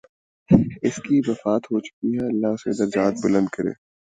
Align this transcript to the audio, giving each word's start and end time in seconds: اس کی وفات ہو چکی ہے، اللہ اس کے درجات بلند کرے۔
اس 0.81 0.95
کی 0.95 1.19
وفات 1.27 1.61
ہو 1.65 1.79
چکی 1.79 2.09
ہے، 2.15 2.25
اللہ 2.27 2.47
اس 2.47 2.63
کے 2.63 2.71
درجات 2.79 3.13
بلند 3.23 3.47
کرے۔ 3.47 3.71